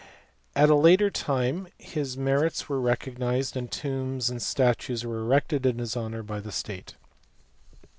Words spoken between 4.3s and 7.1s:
and statues erected in his honour by the state.